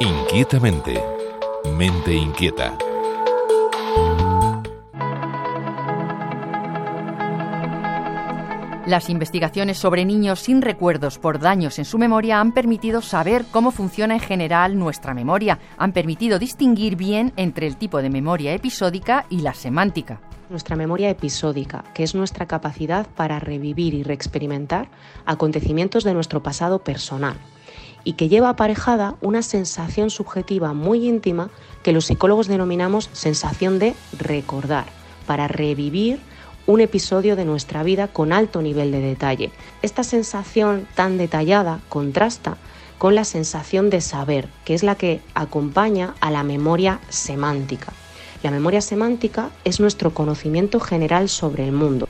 [0.00, 1.02] Inquietamente.
[1.76, 2.78] Mente inquieta.
[8.86, 13.72] Las investigaciones sobre niños sin recuerdos por daños en su memoria han permitido saber cómo
[13.72, 19.26] funciona en general nuestra memoria, han permitido distinguir bien entre el tipo de memoria episódica
[19.28, 20.20] y la semántica.
[20.48, 24.88] Nuestra memoria episódica, que es nuestra capacidad para revivir y reexperimentar
[25.26, 27.36] acontecimientos de nuestro pasado personal,
[28.04, 31.50] y que lleva aparejada una sensación subjetiva muy íntima
[31.82, 34.86] que los psicólogos denominamos sensación de recordar,
[35.26, 36.20] para revivir
[36.66, 39.50] un episodio de nuestra vida con alto nivel de detalle.
[39.82, 42.58] Esta sensación tan detallada contrasta
[42.98, 47.92] con la sensación de saber, que es la que acompaña a la memoria semántica.
[48.42, 52.08] La memoria semántica es nuestro conocimiento general sobre el mundo.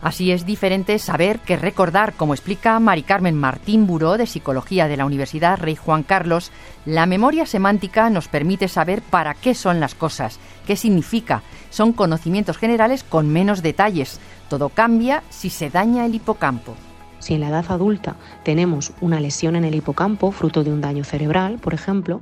[0.00, 4.96] Así es diferente saber que recordar, como explica Mari Carmen Martín Buró de Psicología de
[4.96, 6.52] la Universidad Rey Juan Carlos,
[6.86, 12.58] la memoria semántica nos permite saber para qué son las cosas, qué significa, son conocimientos
[12.58, 14.20] generales con menos detalles.
[14.48, 16.76] Todo cambia si se daña el hipocampo.
[17.18, 21.02] Si en la edad adulta tenemos una lesión en el hipocampo, fruto de un daño
[21.02, 22.20] cerebral, por ejemplo,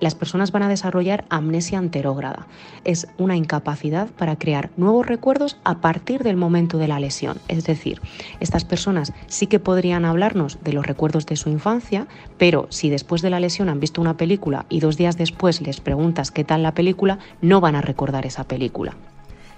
[0.00, 2.46] las personas van a desarrollar amnesia anterógrada.
[2.84, 7.38] Es una incapacidad para crear nuevos recuerdos a partir del momento de la lesión.
[7.48, 8.00] Es decir,
[8.40, 12.06] estas personas sí que podrían hablarnos de los recuerdos de su infancia,
[12.38, 15.80] pero si después de la lesión han visto una película y dos días después les
[15.80, 18.96] preguntas qué tal la película, no van a recordar esa película.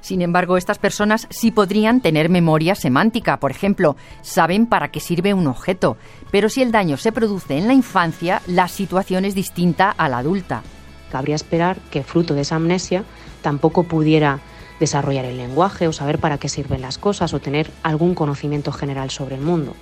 [0.02, 3.38] Sin embargo, estas personas sí podrían tener memoria semántica.
[3.38, 5.96] Por ejemplo, saben para qué sirve un objeto.
[6.32, 10.18] Pero si el daño se produce en la infancia, la situación es distinta a la
[10.18, 10.64] adulta.
[11.12, 13.04] Cabría esperar que fruto de esa amnesia
[13.42, 14.40] tampoco pudiera
[14.80, 19.10] desarrollar el lenguaje o saber para qué sirven las cosas o tener algún conocimiento general
[19.10, 19.76] sobre el mundo.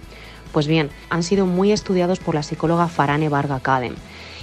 [0.53, 3.95] Pues bien, han sido muy estudiados por la psicóloga Farane Varga Kadem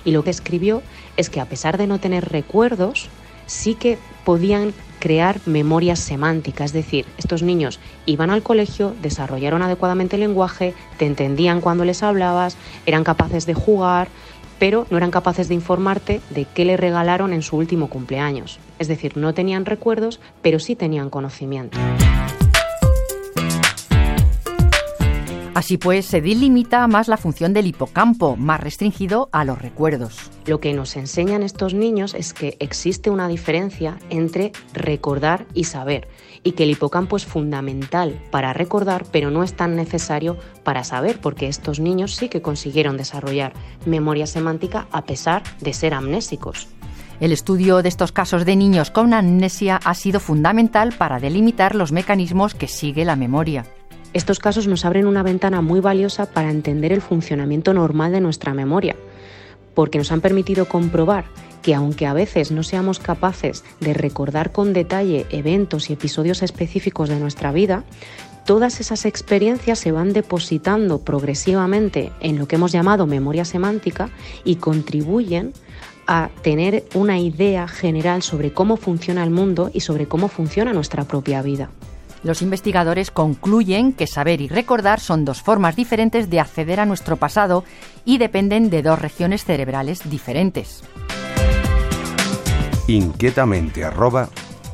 [0.05, 0.81] y lo que escribió
[1.17, 3.09] es que a pesar de no tener recuerdos,
[3.45, 10.15] sí que podían crear memoria semántica, es decir, estos niños iban al colegio, desarrollaron adecuadamente
[10.15, 14.07] el lenguaje, te entendían cuando les hablabas, eran capaces de jugar,
[14.59, 18.59] pero no eran capaces de informarte de qué le regalaron en su último cumpleaños.
[18.79, 21.77] Es decir, no tenían recuerdos, pero sí tenían conocimiento.
[25.57, 30.29] Así pues, se delimita más la función del hipocampo, más restringido a los recuerdos.
[30.45, 36.09] Lo que nos enseñan estos niños es que existe una diferencia entre recordar y saber,
[36.43, 41.19] y que el hipocampo es fundamental para recordar, pero no es tan necesario para saber,
[41.21, 43.53] porque estos niños sí que consiguieron desarrollar
[43.87, 46.67] memoria semántica a pesar de ser amnésicos.
[47.19, 51.91] El estudio de estos casos de niños con amnesia ha sido fundamental para delimitar los
[51.91, 53.65] mecanismos que sigue la memoria.
[54.13, 58.53] Estos casos nos abren una ventana muy valiosa para entender el funcionamiento normal de nuestra
[58.53, 58.95] memoria,
[59.73, 61.25] porque nos han permitido comprobar
[61.61, 67.09] que aunque a veces no seamos capaces de recordar con detalle eventos y episodios específicos
[67.09, 67.83] de nuestra vida,
[68.45, 74.09] todas esas experiencias se van depositando progresivamente en lo que hemos llamado memoria semántica
[74.45, 75.51] y contribuyen
[76.07, 81.03] a tener una idea general sobre cómo funciona el mundo y sobre cómo funciona nuestra
[81.03, 81.69] propia vida.
[82.23, 87.17] Los investigadores concluyen que saber y recordar son dos formas diferentes de acceder a nuestro
[87.17, 87.63] pasado
[88.05, 90.83] y dependen de dos regiones cerebrales diferentes.
[92.87, 93.83] Inquietamente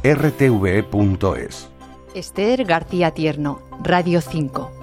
[0.04, 1.70] rtve.es
[2.14, 4.83] Esther García Tierno, Radio 5.